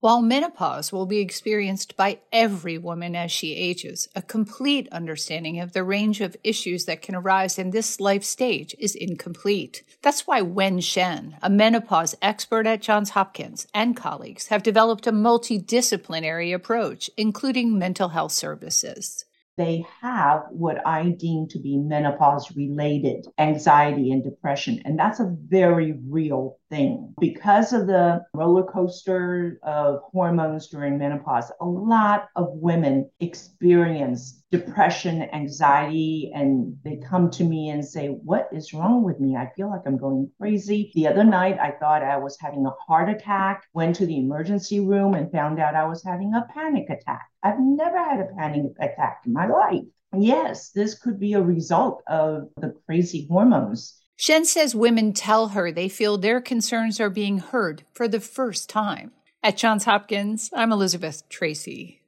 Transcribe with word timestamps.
While 0.00 0.22
menopause 0.22 0.92
will 0.92 1.06
be 1.06 1.18
experienced 1.18 1.96
by 1.96 2.20
every 2.30 2.78
woman 2.78 3.16
as 3.16 3.32
she 3.32 3.56
ages, 3.56 4.08
a 4.14 4.22
complete 4.22 4.88
understanding 4.92 5.58
of 5.58 5.72
the 5.72 5.82
range 5.82 6.20
of 6.20 6.36
issues 6.44 6.84
that 6.84 7.02
can 7.02 7.16
arise 7.16 7.58
in 7.58 7.70
this 7.70 7.98
life 7.98 8.22
stage 8.22 8.76
is 8.78 8.94
incomplete. 8.94 9.82
That's 10.00 10.24
why 10.24 10.40
Wen 10.40 10.78
Shen, 10.78 11.36
a 11.42 11.50
menopause 11.50 12.14
expert 12.22 12.64
at 12.64 12.80
Johns 12.80 13.10
Hopkins, 13.10 13.66
and 13.74 13.96
colleagues 13.96 14.46
have 14.46 14.62
developed 14.62 15.08
a 15.08 15.12
multidisciplinary 15.12 16.54
approach, 16.54 17.10
including 17.16 17.76
mental 17.76 18.10
health 18.10 18.32
services 18.32 19.24
they 19.58 19.84
have 20.00 20.44
what 20.50 20.86
I 20.86 21.10
deem 21.10 21.48
to 21.48 21.58
be 21.58 21.76
menopause 21.76 22.56
related 22.56 23.26
anxiety 23.38 24.12
and 24.12 24.22
depression. 24.22 24.80
And 24.84 24.98
that's 24.98 25.18
a 25.20 25.36
very 25.48 25.98
real 26.08 26.58
thing. 26.70 27.12
Because 27.20 27.72
of 27.72 27.88
the 27.88 28.24
roller 28.34 28.62
coaster 28.62 29.58
of 29.64 30.00
hormones 30.12 30.68
during 30.68 30.96
menopause, 30.96 31.50
a 31.60 31.66
lot 31.66 32.28
of 32.36 32.48
women 32.52 33.10
experience 33.20 34.42
depression, 34.50 35.28
anxiety, 35.34 36.30
and 36.34 36.74
they 36.82 36.96
come 36.96 37.30
to 37.30 37.44
me 37.44 37.68
and 37.68 37.84
say, 37.84 38.08
What 38.08 38.48
is 38.52 38.72
wrong 38.72 39.02
with 39.02 39.20
me? 39.20 39.36
I 39.36 39.50
feel 39.56 39.68
like 39.68 39.82
I'm 39.86 39.98
going 39.98 40.30
crazy. 40.40 40.90
The 40.94 41.06
other 41.06 41.24
night, 41.24 41.58
I 41.60 41.72
thought 41.72 42.02
I 42.02 42.16
was 42.16 42.38
having 42.40 42.64
a 42.64 42.74
heart 42.86 43.10
attack, 43.10 43.64
went 43.74 43.96
to 43.96 44.06
the 44.06 44.18
emergency 44.18 44.80
room 44.80 45.14
and 45.14 45.30
found 45.30 45.60
out 45.60 45.74
I 45.74 45.84
was 45.84 46.02
having 46.02 46.32
a 46.34 46.46
panic 46.54 46.88
attack. 46.88 47.28
I've 47.42 47.60
never 47.60 47.98
had 47.98 48.20
a 48.20 48.34
panic 48.36 48.72
attack 48.80 49.22
in 49.26 49.32
my 49.32 49.47
life. 49.48 49.84
Yes, 50.16 50.70
this 50.70 50.98
could 50.98 51.20
be 51.20 51.34
a 51.34 51.42
result 51.42 52.02
of 52.06 52.48
the 52.56 52.74
crazy 52.86 53.26
hormones. 53.30 53.94
Shen 54.16 54.44
says 54.44 54.74
women 54.74 55.12
tell 55.12 55.48
her 55.48 55.70
they 55.70 55.88
feel 55.88 56.18
their 56.18 56.40
concerns 56.40 56.98
are 56.98 57.10
being 57.10 57.38
heard 57.38 57.84
for 57.92 58.08
the 58.08 58.20
first 58.20 58.68
time. 58.68 59.12
At 59.42 59.56
Johns 59.56 59.84
Hopkins, 59.84 60.50
I'm 60.52 60.72
Elizabeth 60.72 61.28
Tracey. 61.28 62.02